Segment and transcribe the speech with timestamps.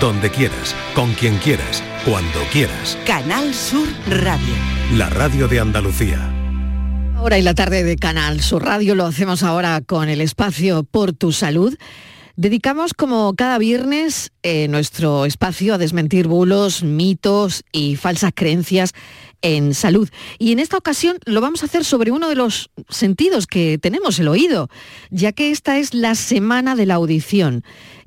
[0.00, 2.98] donde quieras, con quien quieras, cuando quieras.
[3.06, 4.54] Canal Sur Radio.
[4.94, 6.32] La radio de Andalucía.
[7.16, 11.12] Ahora y la tarde de Canal Sur Radio lo hacemos ahora con el espacio Por
[11.12, 11.76] tu Salud.
[12.36, 18.92] Dedicamos como cada viernes eh, nuestro espacio a desmentir bulos, mitos y falsas creencias
[19.40, 20.10] en salud.
[20.38, 24.18] Y en esta ocasión lo vamos a hacer sobre uno de los sentidos que tenemos,
[24.18, 24.68] el oído,
[25.10, 27.64] ya que esta es la semana de la audición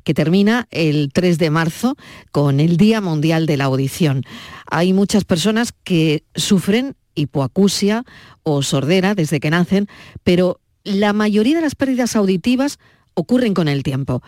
[0.09, 1.95] que termina el 3 de marzo
[2.31, 4.23] con el Día Mundial de la Audición.
[4.65, 8.05] Hay muchas personas que sufren hipoacusia
[8.41, 9.85] o sordera desde que nacen,
[10.23, 12.79] pero la mayoría de las pérdidas auditivas
[13.13, 14.23] ocurren con el tiempo.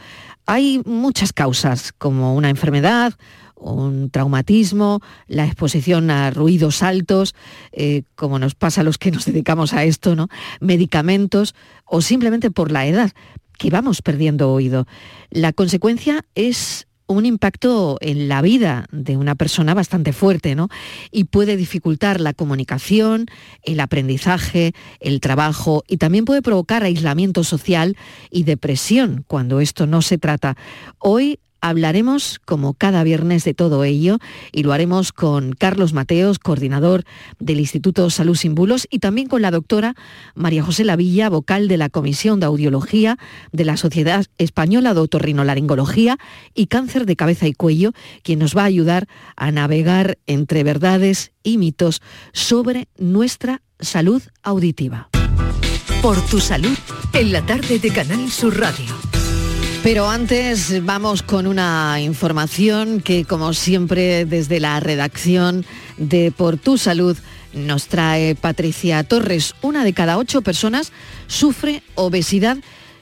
[0.45, 3.15] Hay muchas causas, como una enfermedad,
[3.55, 7.33] un traumatismo, la exposición a ruidos altos,
[7.71, 10.27] eh, como nos pasa a los que nos dedicamos a esto, ¿no?
[10.59, 11.55] medicamentos
[11.85, 13.11] o simplemente por la edad
[13.61, 14.87] que vamos perdiendo oído.
[15.29, 20.69] La consecuencia es un impacto en la vida de una persona bastante fuerte, ¿no?
[21.11, 23.27] Y puede dificultar la comunicación,
[23.61, 27.97] el aprendizaje, el trabajo y también puede provocar aislamiento social
[28.31, 30.57] y depresión cuando esto no se trata.
[30.97, 34.17] Hoy Hablaremos, como cada viernes, de todo ello
[34.51, 37.03] y lo haremos con Carlos Mateos, coordinador
[37.39, 39.95] del Instituto Salud Sin Bulos, y también con la doctora
[40.35, 43.17] María José Lavilla, vocal de la Comisión de Audiología
[43.51, 46.17] de la Sociedad Española de Otorrinolaringología
[46.53, 51.31] y Cáncer de Cabeza y Cuello, quien nos va a ayudar a navegar entre verdades
[51.43, 52.01] y mitos
[52.33, 55.09] sobre nuestra salud auditiva.
[56.01, 56.77] Por tu salud,
[57.13, 59.00] en la tarde de Canal Sur Radio.
[59.83, 65.65] Pero antes vamos con una información que como siempre desde la redacción
[65.97, 67.17] de Por tu Salud
[67.53, 69.55] nos trae Patricia Torres.
[69.63, 70.91] Una de cada ocho personas
[71.25, 72.57] sufre obesidad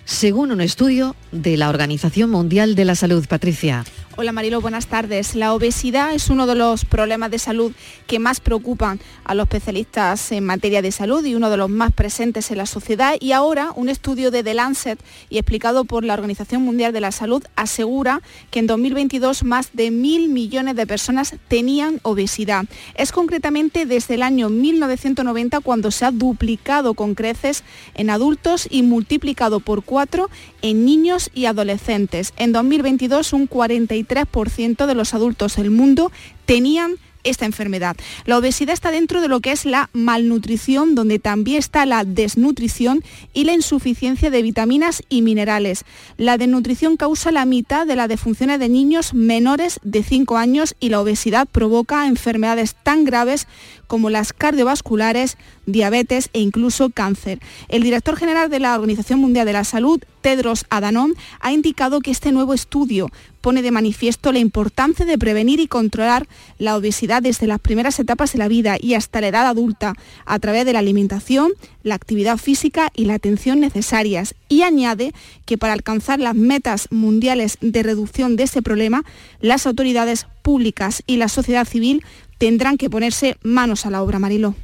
[0.06, 3.28] según un estudio de la Organización Mundial de la Salud.
[3.28, 3.84] Patricia.
[4.22, 5.34] Hola Marilo, buenas tardes.
[5.34, 7.72] La obesidad es uno de los problemas de salud
[8.06, 11.94] que más preocupan a los especialistas en materia de salud y uno de los más
[11.94, 13.14] presentes en la sociedad.
[13.22, 15.00] Y ahora un estudio de The Lancet
[15.30, 18.22] y explicado por la Organización Mundial de la Salud asegura
[18.52, 22.66] que en 2022 más de mil millones de personas tenían obesidad.
[22.96, 28.84] Es concretamente desde el año 1990 cuando se ha duplicado con creces en adultos y
[28.84, 30.30] multiplicado por cuatro
[30.62, 32.34] en niños y adolescentes.
[32.36, 36.12] En 2022 un 43 3% de los adultos del mundo
[36.46, 37.96] tenían esta enfermedad.
[38.26, 43.04] La obesidad está dentro de lo que es la malnutrición, donde también está la desnutrición
[43.34, 45.84] y la insuficiencia de vitaminas y minerales.
[46.18, 50.90] La desnutrición causa la mitad de las defunciones de niños menores de 5 años y
[50.90, 53.48] la obesidad provoca enfermedades tan graves
[53.88, 57.40] como las cardiovasculares, diabetes e incluso cáncer.
[57.68, 62.12] El director general de la Organización Mundial de la Salud, Tedros Adhanom, ha indicado que
[62.12, 63.10] este nuevo estudio
[63.42, 66.28] pone de manifiesto la importancia de prevenir y controlar
[66.58, 69.94] la obesidad desde las primeras etapas de la vida y hasta la edad adulta
[70.26, 71.52] a través de la alimentación,
[71.84, 74.36] la actividad física y la atención necesarias.
[74.48, 75.14] Y añade
[75.46, 79.04] que para alcanzar las metas mundiales de reducción de este problema,
[79.42, 82.04] las autoridades públicas y la sociedad civil
[82.38, 84.56] tendrán que ponerse manos a la obra, Marilo.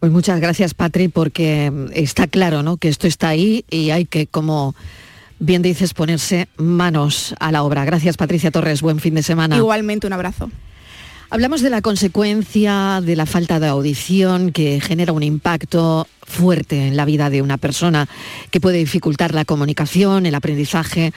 [0.00, 2.76] Pues muchas gracias, Patri, porque está claro ¿no?
[2.76, 4.76] que esto está ahí y hay que, como
[5.38, 7.84] bien dices, ponerse manos a la obra.
[7.84, 8.82] Gracias, Patricia Torres.
[8.82, 9.56] Buen fin de semana.
[9.56, 10.50] Igualmente, un abrazo.
[11.30, 16.96] Hablamos de la consecuencia de la falta de audición que genera un impacto fuerte en
[16.96, 18.08] la vida de una persona,
[18.50, 21.12] que puede dificultar la comunicación, el aprendizaje,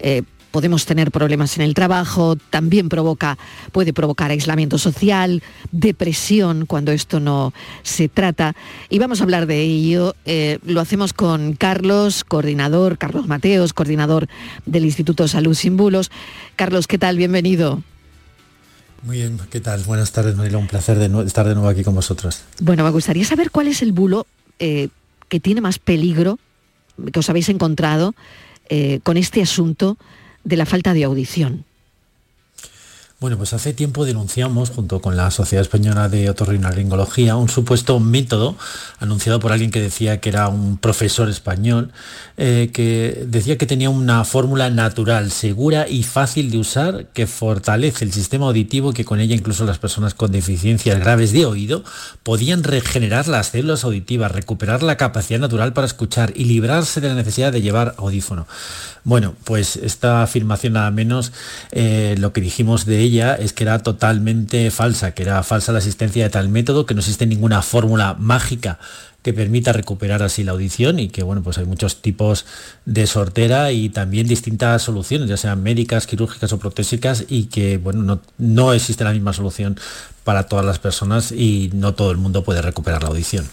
[0.00, 0.22] eh,
[0.54, 3.36] podemos tener problemas en el trabajo, también provoca,
[3.72, 5.42] puede provocar aislamiento social,
[5.72, 8.54] depresión cuando esto no se trata.
[8.88, 10.14] Y vamos a hablar de ello.
[10.26, 14.28] Eh, lo hacemos con Carlos, coordinador, Carlos Mateos, coordinador
[14.64, 16.12] del Instituto Salud Sin Bulos.
[16.54, 17.16] Carlos, ¿qué tal?
[17.16, 17.82] Bienvenido.
[19.02, 19.82] Muy bien, ¿qué tal?
[19.82, 20.60] Buenas tardes, Marilo.
[20.60, 22.42] Un placer de estar de nuevo aquí con vosotros.
[22.60, 24.24] Bueno, me gustaría saber cuál es el bulo
[24.60, 24.86] eh,
[25.28, 26.38] que tiene más peligro
[27.12, 28.14] que os habéis encontrado
[28.68, 29.98] eh, con este asunto
[30.44, 31.64] de la falta de audición.
[33.20, 38.56] Bueno, pues hace tiempo denunciamos, junto con la Sociedad Española de Otorrinolaringología, un supuesto método
[38.98, 41.92] anunciado por alguien que decía que era un profesor español,
[42.36, 48.04] eh, que decía que tenía una fórmula natural, segura y fácil de usar que fortalece
[48.04, 51.84] el sistema auditivo y que con ella incluso las personas con deficiencias graves de oído
[52.24, 57.14] podían regenerar las células auditivas, recuperar la capacidad natural para escuchar y librarse de la
[57.14, 58.46] necesidad de llevar audífono.
[59.04, 61.32] Bueno, pues esta afirmación nada menos
[61.72, 65.78] eh, lo que dijimos de ella es que era totalmente falsa, que era falsa la
[65.78, 68.78] existencia de tal método, que no existe ninguna fórmula mágica
[69.22, 72.44] que permita recuperar así la audición y que bueno pues hay muchos tipos
[72.84, 78.02] de sortera y también distintas soluciones ya sean médicas quirúrgicas o protésicas y que bueno
[78.02, 79.78] no, no existe la misma solución
[80.24, 83.48] para todas las personas y no todo el mundo puede recuperar la audición.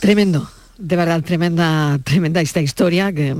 [0.00, 3.34] Tremendo de verdad, tremenda, tremenda esta historia que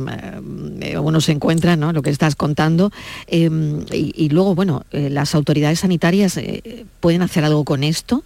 [0.81, 1.93] eh, uno se encuentra, ¿no?
[1.93, 2.91] Lo que estás contando.
[3.27, 8.25] Em, y, luego, bueno, eh, las autoridades sanitarias eh, pueden hacer algo con esto.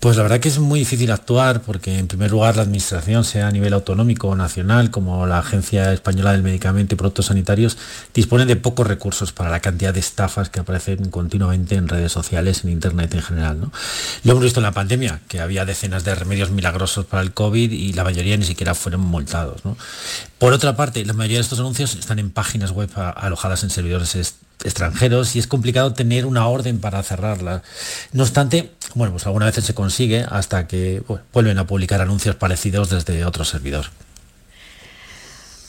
[0.00, 3.48] Pues la verdad que es muy difícil actuar porque en primer lugar la administración, sea
[3.48, 7.76] a nivel autonómico o nacional, como la Agencia Española del Medicamento y Productos Sanitarios,
[8.14, 12.64] dispone de pocos recursos para la cantidad de estafas que aparecen continuamente en redes sociales,
[12.64, 13.70] en Internet en general.
[14.24, 17.70] Lo hemos visto en la pandemia, que había decenas de remedios milagrosos para el COVID
[17.70, 19.60] y la mayoría ni siquiera fueron multados.
[20.38, 24.16] Por otra parte, la mayoría de estos anuncios están en páginas web alojadas en servidores
[24.64, 27.62] extranjeros y es complicado tener una orden para cerrarla.
[28.12, 31.02] No obstante, bueno, pues algunas veces se consigue hasta que
[31.32, 33.86] vuelven a publicar anuncios parecidos desde otro servidor.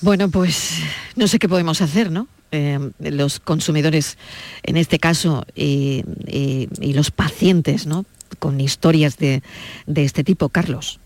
[0.02, 0.80] Bueno, pues
[1.16, 2.28] no sé qué podemos hacer, ¿no?
[2.52, 4.18] Eh, los consumidores,
[4.64, 6.04] en este caso, y
[6.80, 8.06] los pacientes, ¿no?
[8.40, 9.44] Con historias de,
[9.86, 11.01] de este tipo, Carlos.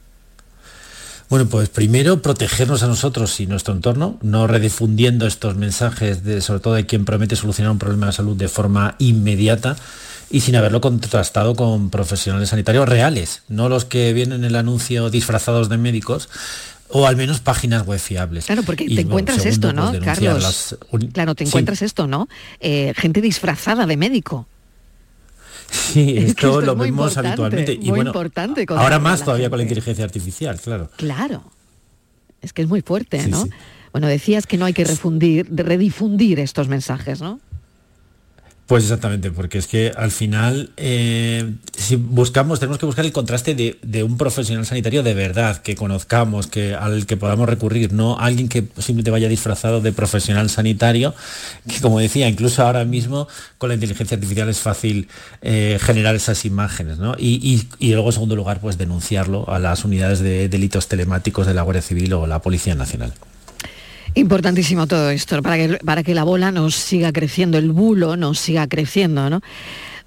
[1.30, 6.60] Bueno, pues primero protegernos a nosotros y nuestro entorno, no redifundiendo estos mensajes, de, sobre
[6.60, 9.75] todo de quien promete solucionar un problema de salud de forma inmediata
[10.30, 15.10] y sin haberlo contrastado con profesionales sanitarios reales, no los que vienen en el anuncio
[15.10, 16.30] disfrazados de médicos,
[16.89, 18.45] o al menos páginas web fiables.
[18.45, 20.77] Claro, porque te encuentras esto, ¿no, pues, Carlos?
[21.12, 22.27] Claro, te encuentras esto, ¿no?
[22.60, 24.48] Eh, gente disfrazada de médico.
[25.69, 27.77] Sí, esto, lo vemos habitualmente.
[27.79, 30.89] Y bueno, importante ahora más todavía con la inteligencia artificial, claro.
[30.97, 31.44] Claro.
[32.41, 33.47] Es que es muy fuerte, ¿no?
[33.91, 37.39] Bueno, decías que no hay que refundir, redifundir estos mensajes, ¿no?
[38.67, 43.53] Pues exactamente, porque es que al final, eh, si buscamos, tenemos que buscar el contraste
[43.53, 48.50] de, un profesional sanitario de verdad, que conozcamos, que, al que podamos recurrir, no alguien
[48.50, 51.13] que simplemente vaya disfrazado de profesional sanitario,
[51.69, 53.27] que como decía, incluso ahora mismo
[53.59, 55.09] con la inteligencia artificial es fácil
[55.44, 57.13] eh, generar esas imágenes, ¿no?
[57.19, 61.53] Y, y, luego, en segundo lugar, pues denunciarlo a las unidades de delitos telemáticos de
[61.53, 63.13] la Guardia Civil o la Policía Nacional.
[64.15, 68.39] Importantísimo todo esto, para que, para que la bola nos siga creciendo, el bulo nos
[68.39, 69.41] siga creciendo, ¿no?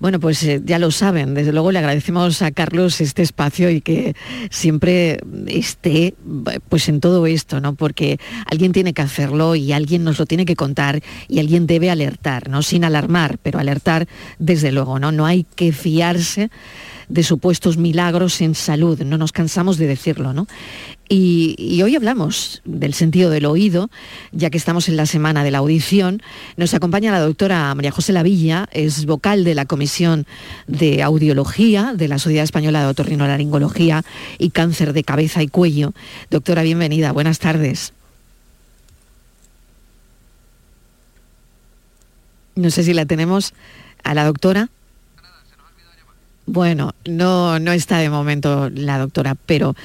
[0.00, 3.80] Bueno, pues eh, ya lo saben, desde luego le agradecemos a Carlos este espacio y
[3.80, 4.14] que
[4.48, 6.14] siempre esté
[6.68, 7.74] pues en todo esto, ¿no?
[7.74, 8.18] Porque
[8.48, 12.48] alguien tiene que hacerlo y alguien nos lo tiene que contar y alguien debe alertar,
[12.48, 12.62] ¿no?
[12.62, 14.06] Sin alarmar, pero alertar
[14.38, 15.10] desde luego, ¿no?
[15.10, 16.48] No hay que fiarse
[17.08, 20.46] de supuestos milagros en salud, no nos cansamos de decirlo, ¿no?
[21.10, 23.90] Y, hoy hablamos del sentido del oído,
[24.32, 26.22] ya que estamos en la semana de la audición.
[26.58, 30.26] Nos acompaña la doctora María José Lavilla, es vocal de la Comisión
[30.66, 34.04] de Audiología de la Sociedad Española de Otorrinolaringología
[34.36, 35.94] y Cáncer de Cabeza y Cuello.
[36.30, 37.94] Doctora, bienvenida, buenas tardes.
[42.54, 43.54] No sé si la tenemos
[44.04, 44.68] a la doctora.
[46.50, 49.76] Bueno, no, no está de momento la doctora, pero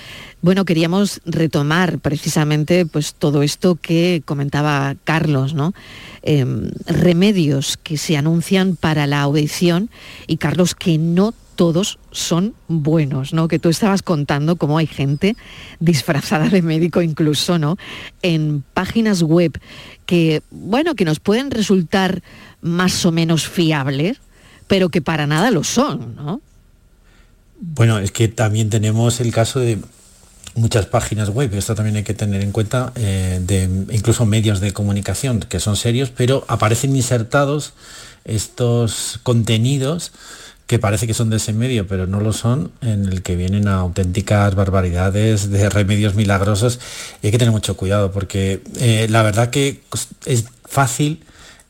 [0.42, 5.74] bueno, queríamos retomar precisamente pues todo esto que comentaba Carlos, ¿no?
[6.22, 9.90] Em, remedios que se anuncian para la audición
[10.26, 13.50] y Carlos que no todos son buenos, ¿no?
[13.50, 15.36] Que tú estabas contando cómo hay gente
[15.82, 17.76] disfrazada de médico incluso, ¿no?
[18.22, 19.60] En páginas web
[20.06, 22.24] que, bueno, que nos pueden resultar
[22.62, 24.22] más o menos fiables,
[24.68, 26.42] pero que para nada lo son, ¿no?
[27.66, 29.80] Bueno, es que también tenemos el caso de
[30.54, 34.74] muchas páginas web, esto también hay que tener en cuenta, eh, de incluso medios de
[34.74, 37.74] comunicación que son serios, pero aparecen insertados
[38.26, 40.12] estos contenidos
[40.68, 43.70] que parece que son de ese medio, pero no lo son, en el que vienen
[43.70, 46.80] auténticas barbaridades de remedios milagrosos.
[47.22, 49.82] Y hay que tener mucho cuidado, porque eh, la verdad que
[50.26, 51.24] es fácil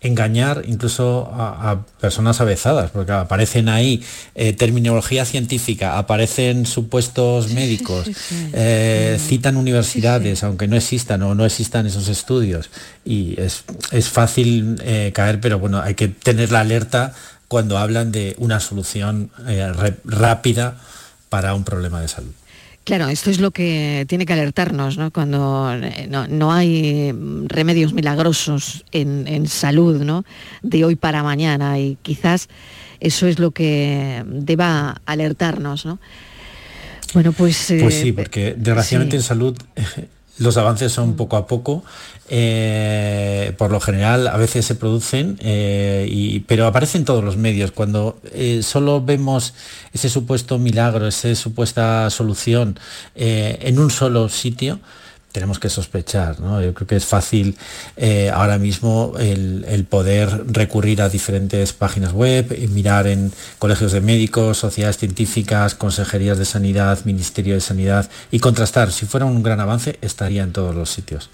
[0.03, 4.03] engañar incluso a, personas avezadas, porque aparecen ahí
[4.35, 8.09] eh, terminología científica, aparecen supuestos médicos,
[8.53, 12.69] eh, citan universidades, aunque no existan o no existan esos estudios,
[13.05, 13.63] y es,
[14.09, 17.13] fácil eh, caer, pero bueno, hay que tener la alerta
[17.47, 19.31] cuando hablan de una solución
[20.03, 20.77] rápida
[21.29, 22.33] para un problema de salud.
[22.83, 25.11] Claro, esto es lo que tiene que alertarnos, ¿no?
[25.11, 27.13] Cuando eh, no, hay
[27.47, 30.25] remedios milagrosos en, salud, ¿no?
[30.61, 32.49] De hoy para mañana y quizás
[32.99, 35.99] eso es lo que deba alertarnos, ¿no?
[37.13, 37.73] Bueno, pues...
[37.79, 39.57] pues sí, porque desgraciadamente en salud
[40.39, 41.83] Los avances son poco a poco.
[42.29, 47.71] Eh, por lo general a veces se producen, eh, pero aparecen en todos los medios.
[47.71, 49.53] Cuando eh, solo vemos
[49.93, 52.79] ese supuesto milagro, esa supuesta solución
[53.15, 54.79] en un solo sitio,
[55.31, 56.37] tenemos que sospechar.
[56.37, 57.57] Yo creo que es fácil
[58.33, 64.97] ahora mismo el, poder recurrir a diferentes páginas web, mirar en colegios de médicos, sociedades
[64.97, 68.91] científicas, consejerías de sanidad, ministerio de sanidad y contrastar.
[68.91, 71.29] Si fuera un gran avance, estaría en todos los sitios.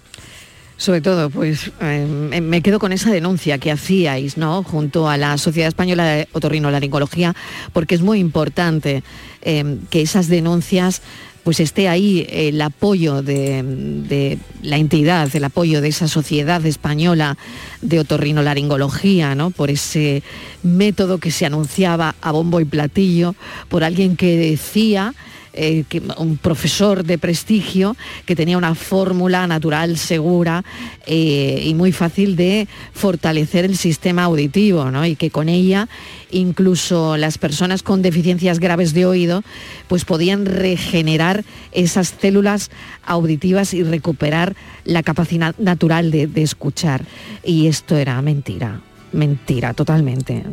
[0.79, 4.63] Sobre todo, pues em, me quedo con esa denuncia que hacíais, ¿no?
[4.63, 7.35] Junto a la Sociedad Española de Otorrinolaringología,
[7.73, 9.03] porque es muy importante
[9.41, 11.01] em, que esas denuncias
[11.43, 17.37] pues esté ahí el apoyo de, la entidad, el apoyo de esa sociedad española
[17.81, 19.49] de otorrinolaringología, ¿no?
[19.49, 20.23] por ese
[20.63, 23.35] método que se anunciaba a bombo y platillo,
[23.67, 25.13] por alguien que decía
[25.61, 25.83] eh,
[26.17, 30.63] un profesor de prestigio que tenía una fórmula natural segura
[31.05, 35.89] eh, y muy fácil de fortalecer el sistema auditivo, y que con ella
[36.31, 39.43] incluso las personas con deficiencias graves de oído
[39.89, 42.71] pues podían regenerar esas células
[43.05, 47.03] auditivas y recuperar la capacidad natural de escuchar.
[47.43, 50.43] Y esto era mentira mentira totalmente.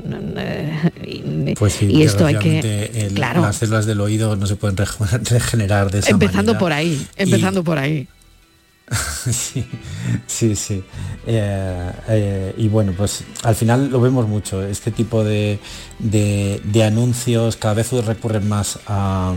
[1.59, 3.43] Pues y esto hay que claro.
[3.43, 4.77] las células del oído no se pueden
[5.25, 8.09] regenerar de esa empezando por ahí, empezando por ahí.
[9.31, 9.67] sí,
[10.27, 10.85] sí, sí.
[11.27, 14.63] Eh, eh, y bueno, pues al final lo vemos mucho.
[14.63, 15.59] Este tipo de,
[15.99, 19.35] de anuncios cada vez recurren más a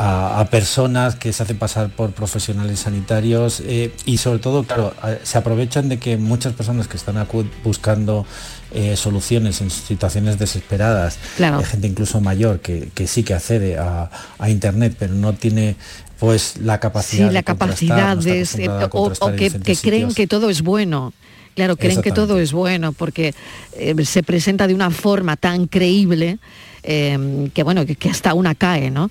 [0.00, 5.38] a, personas que se hacen pasar por profesionales sanitarios eh, y sobre todo, claro, se
[5.38, 7.26] aprovechan de que muchas personas que están
[7.64, 8.24] buscando
[8.72, 11.62] eh, soluciones en situaciones desesperadas, claro.
[11.64, 14.08] gente incluso mayor que, sí que accede a,
[14.48, 15.76] Internet, pero no tiene
[16.20, 18.44] pues la capacidad sí, la capacidad de,
[18.90, 21.12] o, que, creen que todo es bueno.
[21.54, 23.34] Claro creen que todo es bueno porque
[23.72, 26.38] eh, se presenta de una forma tan creíble
[26.82, 29.10] que bueno que, que, hasta una cae no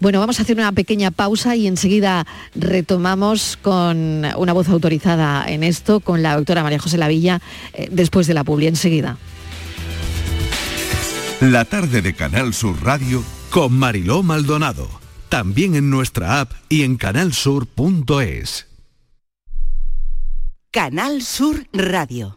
[0.00, 5.64] bueno, vamos a hacer una pequeña pausa y enseguida retomamos con una voz autorizada en
[5.64, 7.40] esto, con la doctora María José Lavilla,
[7.72, 9.16] eh, después de la publi, enseguida.
[11.40, 14.88] La tarde de Canal Sur Radio con Mariló Maldonado.
[15.28, 18.66] También en nuestra app y en canalsur.es.
[20.70, 22.36] Canal Sur Radio.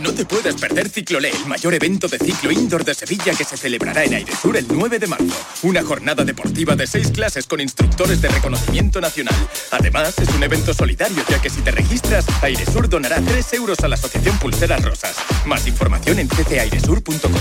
[0.00, 3.58] No te puedes perder Ciclolé, el mayor evento de ciclo indoor de Sevilla que se
[3.58, 5.36] celebrará en Airesur el 9 de marzo.
[5.62, 9.34] Una jornada deportiva de seis clases con instructores de reconocimiento nacional.
[9.70, 13.88] Además, es un evento solidario, ya que si te registras, Airesur donará 3 euros a
[13.88, 15.16] la Asociación Pulseras Rosas.
[15.44, 17.32] Más información en ccairesur.com.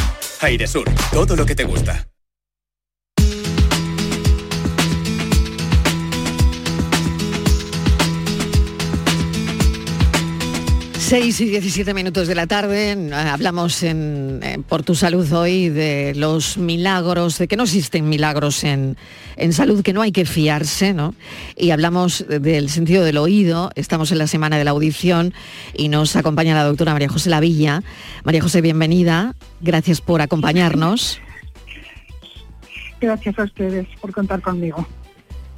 [0.41, 2.09] Airesur, todo lo que te gusta.
[11.09, 15.69] 6 y 17 minutos de la tarde, eh, hablamos en, eh, por tu salud hoy
[15.69, 18.95] de los milagros, de que no existen milagros en,
[19.49, 21.15] salud, que no hay que fiarse, ¿no?
[21.57, 25.33] Y hablamos del sentido del oído, estamos en la semana de la audición
[25.73, 27.81] y nos acompaña la doctora María José Lavilla.
[28.23, 31.19] María José, bienvenida, gracias por acompañarnos.
[33.01, 34.87] Gracias a ustedes por contar conmigo.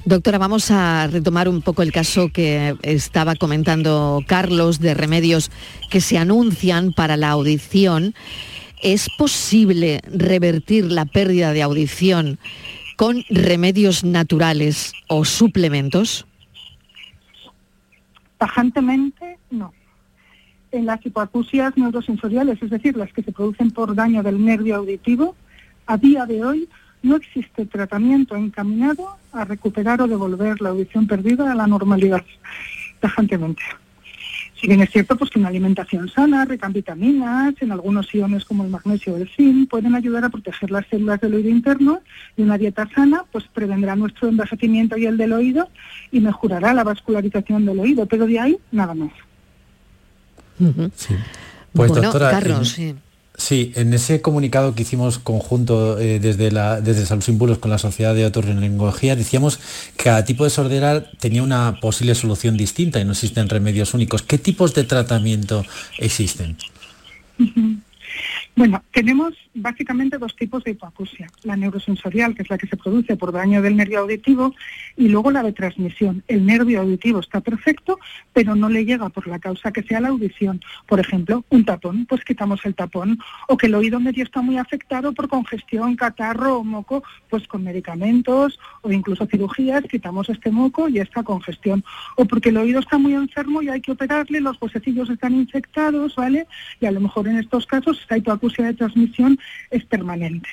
[0.03, 5.51] Doctora, vamos a retomar un poco el caso que estaba comentando Carlos de remedios
[5.91, 8.15] que se anuncian para la audición.
[8.81, 12.39] ¿Es posible revertir la pérdida de audición
[12.97, 16.25] con remedios naturales o suplementos?
[18.39, 19.71] Tajantemente, no.
[20.71, 25.35] En las hipoacusias neurosensoriales, es decir, las que se producen por daño del nervio auditivo,
[25.85, 26.69] a día de hoy
[27.03, 32.23] no existe tratamiento encaminado a recuperar o devolver la audición perdida a la normalidad
[32.99, 33.63] tajantemente.
[34.61, 38.45] Si bien es cierto pues, que una alimentación sana, rica en vitaminas, en algunos iones
[38.45, 42.01] como el magnesio o el zinc, pueden ayudar a proteger las células del oído interno
[42.37, 45.67] y una dieta sana pues prevendrá nuestro envejecimiento y el del oído
[46.11, 49.11] y mejorará la vascularización del oído, pero de ahí nada más.
[51.73, 52.95] Pues doctora, Carlos, sí.
[53.41, 57.79] Sí, en ese comunicado que hicimos conjunto eh, desde, la, desde Salud Símbolos con la
[57.79, 59.57] Sociedad de Otorrinolaringología, decíamos
[59.97, 64.21] que cada tipo de sordera tenía una posible solución distinta y no existen remedios únicos.
[64.21, 65.65] ¿Qué tipos de tratamiento
[65.97, 66.55] existen?
[68.53, 71.27] Bueno, tenemos básicamente dos tipos de hipoacusia.
[71.43, 74.53] La neurosensorial, que es la que se produce por daño del nervio auditivo,
[74.97, 76.23] y luego la de transmisión.
[76.27, 77.97] El nervio auditivo está perfecto,
[78.33, 80.59] pero no le llega por la causa que sea la audición.
[80.85, 83.19] Por ejemplo, un tapón, pues quitamos el tapón.
[83.47, 87.63] O que el oído medio está muy afectado por congestión, catarro o moco, pues con
[87.63, 91.85] medicamentos o incluso cirugías quitamos este moco y esta congestión.
[92.17, 96.15] O porque el oído está muy enfermo y hay que operarle, los huesecillos están infectados,
[96.15, 96.47] ¿vale?
[96.81, 100.49] Y a lo mejor en estos casos esta hipoacusia de transmisión es permanente.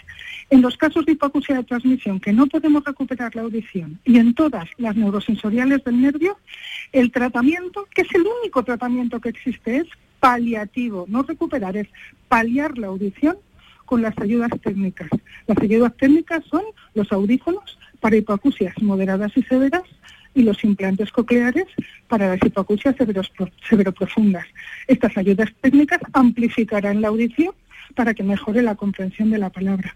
[0.51, 4.35] En los casos de hipoacusia de transmisión que no podemos recuperar la audición y en
[4.35, 6.39] todas las neurosensoriales del nervio,
[6.93, 9.87] el tratamiento, que es el único tratamiento que existe, es
[10.21, 11.89] paliativo, no recuperar, es
[12.29, 13.37] paliar la audición
[13.85, 15.09] con las ayudas técnicas.
[15.47, 16.63] Las ayudas técnicas son
[16.95, 19.83] los audífonos para hipoacusias moderadas y severas
[20.35, 21.67] y los implantes cocleares
[22.07, 22.95] para las hipoacusias
[23.69, 24.47] severoprofundas.
[24.87, 27.55] Estas ayudas técnicas amplificarán la audición
[27.95, 29.95] para que mejore la comprensión de la palabra.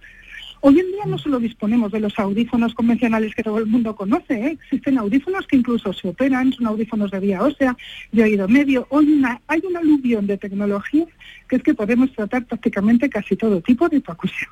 [0.64, 4.34] Hoy en día no solo disponemos de los audífonos convencionales que todo el mundo conoce,
[4.34, 4.58] ¿eh?
[4.62, 7.76] existen audífonos que incluso se operan, son audífonos de vía ósea,
[8.12, 8.86] de oído medio.
[8.90, 11.06] Hoy una, hay una aluvión de tecnología
[11.48, 14.48] que es que podemos tratar prácticamente casi todo tipo de hipoacusia.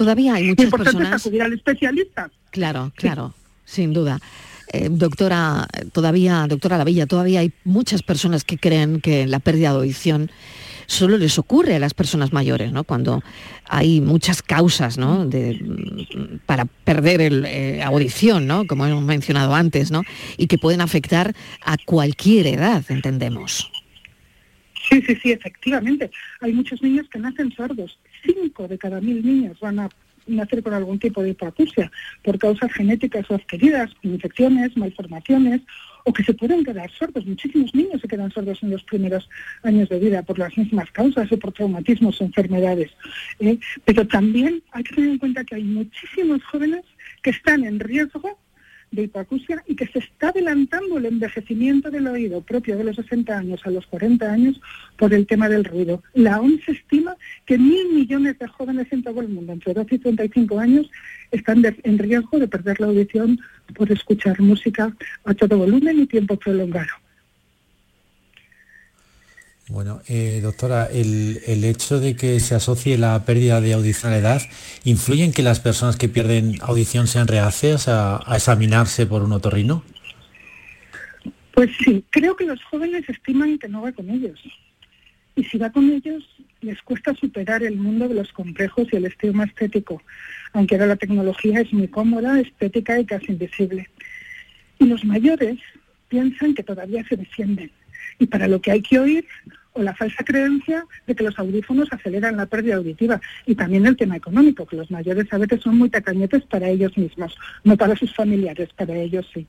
[0.00, 1.20] Todavía hay muchas personas...
[1.20, 2.30] acudir al especialista.
[2.52, 3.34] Claro, claro,
[3.66, 4.18] sin duda.
[4.72, 9.76] Eh, doctora, todavía, doctora Lavilla, todavía hay muchas personas que creen que la pérdida de
[9.76, 10.30] audición
[10.86, 12.84] solo les ocurre a las personas mayores, ¿no?
[12.84, 13.22] Cuando
[13.68, 15.26] hay muchas causas, ¿no?
[15.26, 18.66] Mm, para perder el, eh, audición, ¿no?
[18.66, 20.02] Como hemos mencionado antes, ¿no?
[20.38, 23.70] Y que pueden afectar a cualquier edad, entendemos.
[24.88, 26.10] Sí, sí, sí, efectivamente.
[26.40, 27.98] Hay muchos niños que nacen sordos.
[28.22, 29.88] Cinco de cada mil niños van a
[30.26, 31.90] nacer con algún tipo de hipoacusia
[32.22, 35.62] por causas genéticas o adquiridas, infecciones, malformaciones,
[36.04, 37.26] o que se pueden quedar sordos.
[37.26, 39.28] Muchísimos niños se quedan sordos en los primeros
[39.62, 42.90] años de vida por las mismas causas o por traumatismos o enfermedades.
[43.38, 43.58] ¿eh?
[43.84, 46.84] Pero también hay que tener en cuenta que hay muchísimos jóvenes
[47.22, 48.38] que están en riesgo
[48.90, 53.36] de hipoacusia y que se está adelantando el envejecimiento del oído propio de los 60
[53.36, 54.60] años a los 40 años
[54.96, 56.02] por el tema del ruido.
[56.14, 57.16] La OMS estima
[57.46, 60.90] que mil millones de jóvenes en todo el mundo, entre 12 y 35 años,
[61.30, 63.38] están en riesgo de perder la audición
[63.74, 64.94] por escuchar música
[65.24, 66.90] a todo volumen y tiempo prolongado.
[69.70, 74.20] Bueno, eh, doctora, el, hecho de que se asocie la pérdida de audición a la
[74.20, 74.42] edad,
[74.82, 79.84] ¿influye en que las personas que pierden audición sean reacias a, examinarse por un otorrino?
[81.54, 84.40] Pues sí, creo que los jóvenes estiman que no va con ellos.
[85.36, 86.24] Y si va con ellos,
[86.62, 90.02] les cuesta superar el mundo de los complejos y el estigma estético,
[90.52, 93.88] aunque ahora la tecnología es muy cómoda, estética y casi invisible.
[94.80, 95.60] Y los mayores
[96.08, 97.70] piensan que todavía se defienden.
[98.18, 99.26] Y para lo que hay que oír,
[99.72, 103.96] o la falsa creencia de que los audífonos aceleran la pérdida auditiva y también el
[103.96, 107.96] tema económico, que los mayores a veces son muy tacañetes para ellos mismos, no para
[107.96, 109.46] sus familiares, para ellos sí.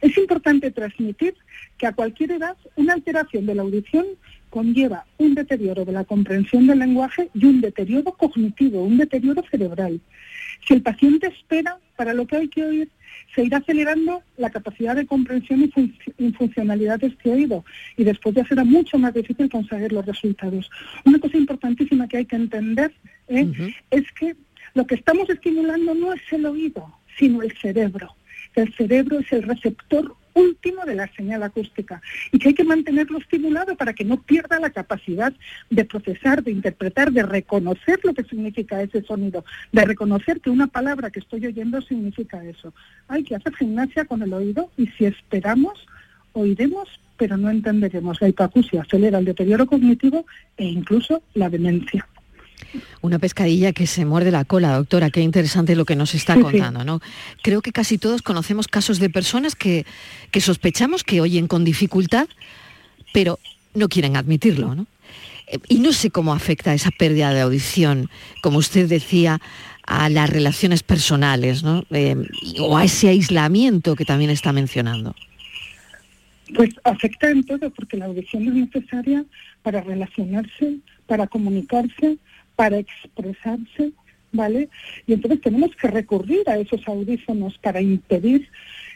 [0.00, 1.34] Es importante transmitir
[1.78, 4.06] que a cualquier edad una alteración de la audición
[4.50, 10.00] conlleva un deterioro de la comprensión del lenguaje y un deterioro cognitivo, un deterioro cerebral.
[10.66, 12.88] Si el paciente espera para lo que hay que oír,
[13.34, 15.70] se irá acelerando la capacidad de comprensión
[16.18, 17.64] y, funcionalidad de este oído
[17.96, 20.70] y después ya será mucho más difícil conseguir los resultados.
[21.04, 22.92] Una cosa importantísima que hay que entender
[23.28, 23.74] ¿eh?
[23.90, 24.36] es que
[24.74, 28.14] lo que estamos estimulando no es el oído, sino el cerebro.
[28.54, 33.18] El cerebro es el receptor último de la señal acústica y que hay que mantenerlo
[33.18, 35.32] estimulado para que no pierda la capacidad
[35.70, 40.66] de procesar, de interpretar, de reconocer lo que significa ese sonido, de reconocer que una
[40.66, 42.72] palabra que estoy oyendo significa eso.
[43.08, 45.86] Hay que hacer gimnasia con el oído y si esperamos,
[46.32, 48.20] oiremos, pero no entenderemos.
[48.20, 52.06] La hipoacusia acelera el deterioro cognitivo e incluso la demencia.
[53.00, 55.10] Una pescadilla que se muerde la cola, doctora.
[55.10, 57.00] Qué interesante lo que nos está contando, ¿no?
[57.42, 59.84] Creo que casi todos conocemos casos de personas que,
[60.40, 62.28] sospechamos que oyen con dificultad,
[63.12, 63.38] pero
[63.74, 64.86] no quieren admitirlo, ¿no?
[65.68, 68.08] Y no sé cómo afecta esa pérdida de audición,
[68.42, 69.40] como usted decía,
[69.86, 71.84] a las relaciones personales, ¿no?
[71.90, 72.16] Eh,
[72.60, 75.14] o a ese aislamiento que también está mencionando.
[76.54, 79.24] Pues afecta en todo, porque la audición es necesaria
[79.62, 82.18] para relacionarse, para comunicarse,
[82.56, 83.92] para expresarse,
[84.32, 84.68] ¿vale?
[85.06, 88.48] Y entonces tenemos que recurrir a esos audífonos para impedir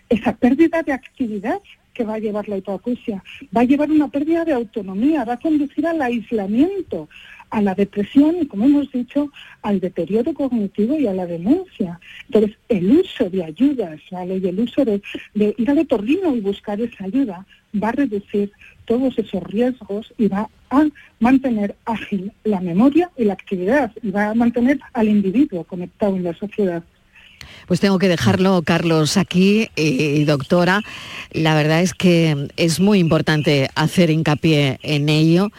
[0.09, 1.61] esa pérdida de actividad
[1.93, 3.25] que va a llevar la hipoacusia,
[3.57, 7.09] va a llevar una pérdida de autonomía, va a conducir al aislamiento,
[7.51, 9.31] a la depresión y, como hemos dicho,
[9.63, 11.99] al deterioro cognitivo y a la demencia.
[12.27, 14.37] Entonces, el uso de ayudas, ¿vale?
[14.39, 15.01] Y el uso de,
[15.35, 17.47] ir al otorrino y buscar esa ayuda
[17.83, 18.53] va a reducir
[18.87, 20.87] todos esos riesgos y va a
[21.21, 26.25] mantener ágil la memoria y la actividad y va a mantener al individuo conectado en
[26.25, 26.83] la sociedad.
[27.67, 29.69] Pues tengo que dejarlo, Carlos, aquí.
[29.75, 30.83] Y doctora,
[31.33, 35.51] la verdad es que es muy importante hacer hincapié en ello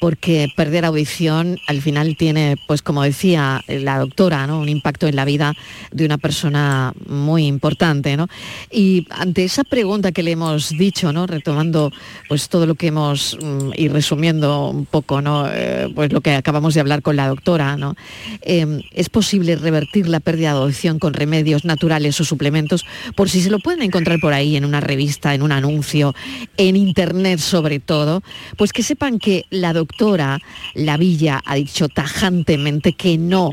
[0.00, 4.60] porque perder audición al final tiene, pues como decía la doctora, ¿no?
[4.60, 5.54] un impacto en la vida
[5.90, 8.16] de una persona muy importante.
[8.16, 8.28] ¿no?
[8.70, 11.26] Y ante esa pregunta que le hemos dicho, ¿no?
[11.26, 11.92] retomando
[12.28, 15.48] pues todo lo que hemos mm, y resumiendo un poco ¿no?
[15.50, 17.94] Eh, pues lo que acabamos de hablar con la doctora, ¿no?
[18.42, 22.86] Em, ¿es posible revertir la pérdida de audición con remedios naturales o suplementos?
[23.16, 26.14] Por si se lo pueden encontrar por ahí en una revista, en un anuncio,
[26.56, 28.22] en internet sobre todo,
[28.56, 30.40] pues que sepan que la doctora doctora
[30.74, 33.50] Lavilla ha dicho tajantemente que no,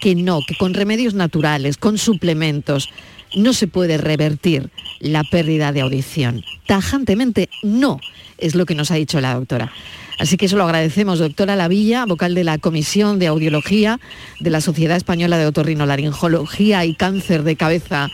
[0.00, 2.90] que no, que con remedios naturales, con suplementos,
[3.34, 6.44] no se puede revertir la pérdida de audición.
[6.66, 8.00] Tajantemente no,
[8.38, 9.72] es lo que nos ha dicho la doctora.
[10.18, 14.00] Así que eso lo agradecemos, doctora Lavilla, vocal de la Comisión de Audiología
[14.40, 18.08] de la Sociedad Española de Otorrinolaringología y Cáncer de Cabeza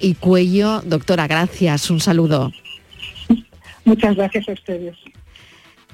[0.00, 0.82] y Cuello.
[0.84, 2.52] Doctora, gracias, un saludo.
[3.84, 4.96] Muchas gracias a ustedes.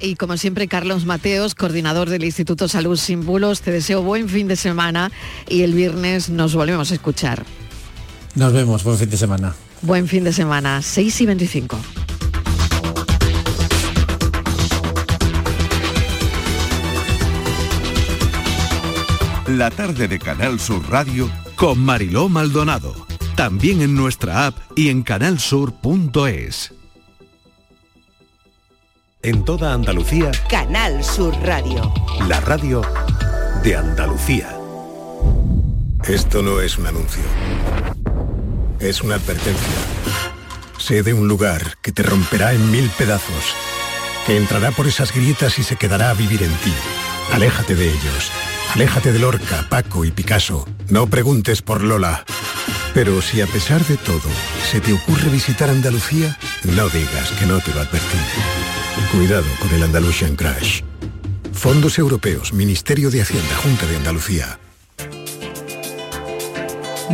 [0.01, 4.49] Y como siempre, Carlos Mateos, coordinador del Instituto Salud Sin Bulos, te deseo buen fin
[4.49, 5.13] de semana
[5.47, 7.45] y el viernes nos volvemos a escuchar.
[8.35, 9.55] Nos vemos, buen fin de semana.
[9.83, 11.79] Buen fin de semana, 6 y 25.
[19.57, 22.95] La tarde de Canal Sur Radio con Mariló Maldonado.
[23.35, 26.73] También en nuestra app y en canalsur.es.
[29.23, 31.93] En toda Andalucía, Canal Sur Radio.
[32.29, 32.83] la radio
[33.65, 34.57] de Andalucía.
[36.07, 37.25] Esto no es un anuncio.
[38.79, 39.75] Es una advertencia.
[40.79, 43.57] Sé de un lugar que te romperá en mil pedazos,
[44.29, 46.73] que entrará por esas grietas y se quedará a vivir en ti.
[47.33, 48.31] Aléjate de ellos.
[48.75, 50.65] Aléjate de Lorca, Paco y Picasso.
[50.89, 52.25] No preguntes por Lola.
[52.95, 54.29] Pero si a pesar de todo
[54.71, 58.19] se te ocurre visitar Andalucía, no digas que no te lo advertí.
[59.13, 60.83] Cuidado con el Andalusian Crash.
[61.53, 64.59] Fondos Europeos, Ministerio de Hacienda, Junta de Andalucía.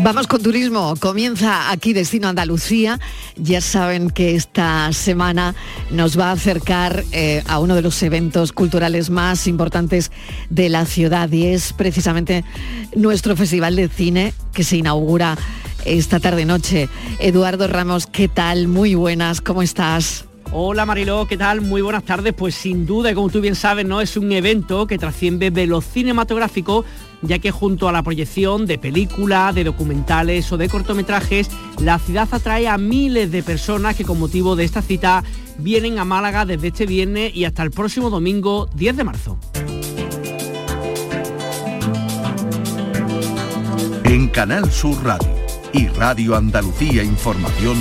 [0.03, 0.95] Vamos con turismo.
[1.01, 3.01] Comienza aquí Destino Andalucía.
[3.37, 5.55] Ya saben que esta semana
[5.91, 10.13] nos va a acercar eh, a uno de los eventos culturales más importantes
[10.51, 12.45] de la ciudad y es precisamente
[12.95, 15.39] nuestro Festival de Cine que se inaugura
[15.85, 16.89] esta tarde-noche.
[17.19, 18.69] Eduardo Ramos, ¿qué tal?
[18.69, 20.27] Muy buenas, ¿cómo estás?
[20.53, 21.61] Hola Mariló, ¿qué tal?
[21.61, 22.33] Muy buenas tardes.
[22.33, 24.01] Pues sin duda, y como tú bien sabes, ¿no?
[24.01, 26.85] Es un evento que trasciende de lo cinematográfico,
[27.23, 31.51] ya que junto a la proyección de películas, de documentales o de cortometrajes,
[31.81, 35.25] la ciudad atrae a miles de personas que con motivo de esta cita
[35.59, 39.39] vienen a Málaga desde este viernes y hasta el próximo domingo 10 de marzo.
[44.05, 45.35] En Canal Sur Radio
[45.73, 47.77] y Radio Andalucía Información,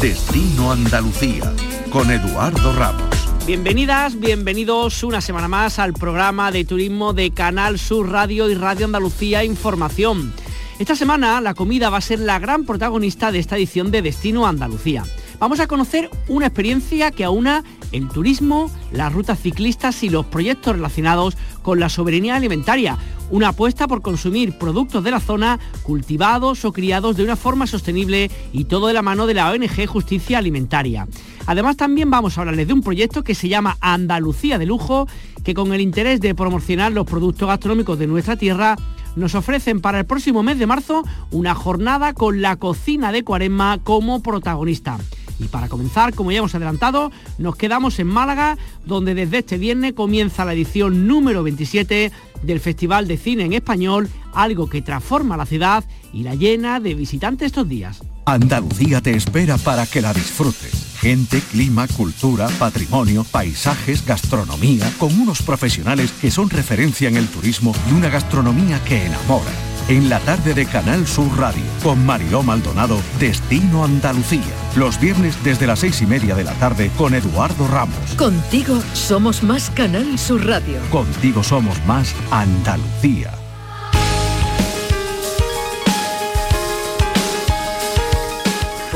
[0.00, 1.52] Destino Andalucía,
[1.90, 3.15] con Eduardo Ramos.
[3.46, 8.86] Bienvenidas, bienvenidos una semana más al programa de turismo de Canal Sur Radio y Radio
[8.86, 10.32] Andalucía Información.
[10.80, 14.48] Esta semana la comida va a ser la gran protagonista de esta edición de Destino
[14.48, 15.04] Andalucía.
[15.38, 20.76] Vamos a conocer una experiencia que aúna el turismo, las rutas ciclistas y los proyectos
[20.76, 22.98] relacionados con la soberanía alimentaria.
[23.30, 28.30] Una apuesta por consumir productos de la zona cultivados o criados de una forma sostenible
[28.52, 31.08] y todo de la mano de la ONG Justicia Alimentaria.
[31.46, 35.08] Además también vamos a hablarles de un proyecto que se llama Andalucía de Lujo,
[35.44, 38.76] que con el interés de promocionar los productos gastronómicos de nuestra tierra
[39.16, 43.78] nos ofrecen para el próximo mes de marzo una jornada con la cocina de Cuaresma
[43.82, 44.98] como protagonista.
[45.38, 49.92] Y para comenzar, como ya hemos adelantado, nos quedamos en Málaga, donde desde este viernes
[49.92, 55.46] comienza la edición número 27 del Festival de Cine en Español, algo que transforma la
[55.46, 58.02] ciudad y la llena de visitantes estos días.
[58.24, 60.96] Andalucía te espera para que la disfrutes.
[60.98, 67.72] Gente, clima, cultura, patrimonio, paisajes, gastronomía, con unos profesionales que son referencia en el turismo
[67.88, 69.52] y una gastronomía que enamora.
[69.88, 74.42] En la tarde de Canal Sur Radio, con Mariló Maldonado, Destino Andalucía.
[74.74, 78.16] Los viernes desde las seis y media de la tarde con Eduardo Ramos.
[78.16, 80.80] Contigo somos más Canal Sur Radio.
[80.90, 83.45] Contigo somos más Andalucía.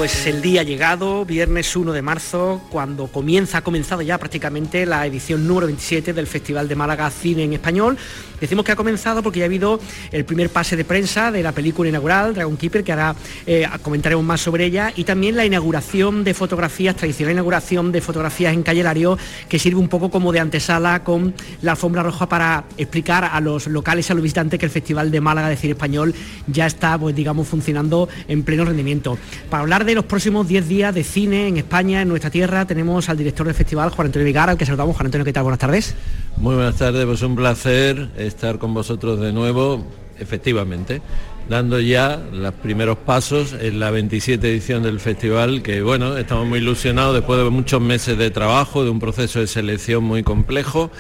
[0.00, 5.04] Pues el día llegado, viernes 1 de marzo, cuando comienza, ha comenzado ya prácticamente la
[5.04, 7.98] edición número 27 del Festival de Málaga Cine en Español.
[8.40, 9.78] Decimos que ha comenzado porque ya ha habido
[10.10, 13.14] el primer pase de prensa de la película inaugural, Dragon Keeper, que ahora
[13.46, 18.54] eh, comentaremos más sobre ella, y también la inauguración de fotografías, tradicional inauguración de fotografías
[18.54, 19.18] en Calle Lario,
[19.50, 23.66] que sirve un poco como de antesala con la alfombra roja para explicar a los
[23.66, 26.14] locales y a los visitantes que el Festival de Málaga de Cine Español
[26.46, 29.18] ya está, pues digamos, funcionando en pleno rendimiento.
[29.50, 33.08] Para hablar de los próximos 10 días de cine en España, en nuestra tierra, tenemos
[33.08, 34.96] al director del festival, Juan Antonio Vigar, al que saludamos.
[34.96, 35.42] Juan Antonio, ¿qué tal?
[35.42, 35.94] Buenas tardes.
[36.36, 39.84] Muy buenas tardes, pues un placer estar con vosotros de nuevo,
[40.18, 41.02] efectivamente,
[41.48, 46.58] dando ya los primeros pasos en la 27 edición del festival, que bueno, estamos muy
[46.58, 50.90] ilusionados después de muchos meses de trabajo, de un proceso de selección muy complejo.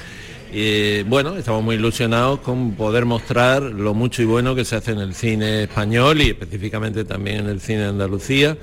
[0.52, 4.90] Y bueno, estamos muy ilusionados con poder mostrar lo mucho y bueno que se hace
[4.92, 8.56] en el cine español y específicamente también en el cine de Andalucía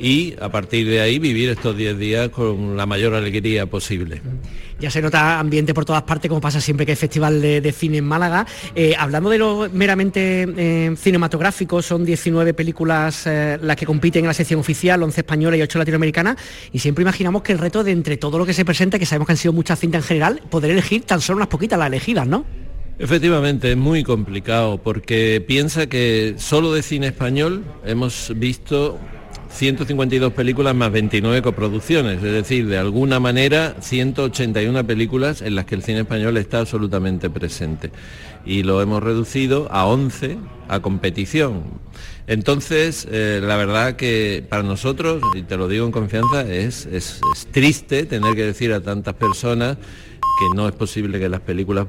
[0.00, 4.22] y a partir de ahí vivir estos 10 días con la mayor alegría posible.
[4.80, 7.98] Ya se nota ambiente por todas partes, como pasa siempre que hay festival de, cine
[7.98, 8.46] en Málaga.
[8.74, 14.28] Eh, hablando de lo meramente eh, cinematográfico, son 19 películas eh, las que compiten en
[14.28, 16.36] la sección oficial, 11 españolas y 8 latinoamericanas,
[16.72, 19.26] y siempre imaginamos que el reto de entre todo lo que se presenta, que sabemos
[19.26, 22.26] que han sido muchas cintas en general, poder elegir tan solo unas poquitas las elegidas,
[22.26, 22.46] ¿no?
[22.98, 28.98] Efectivamente, es muy complicado porque piensa que solo de cine español hemos visto
[29.50, 35.74] 152 películas más 29 coproducciones, es decir, de alguna manera 181 películas en las que
[35.74, 37.90] el cine español está absolutamente presente.
[38.46, 41.64] Y lo hemos reducido a 11 a competición.
[42.26, 47.20] Entonces, eh, la verdad que para nosotros, y te lo digo en confianza, es, es
[47.50, 49.76] triste tener que decir a tantas personas
[50.40, 51.78] que no es posible que las películas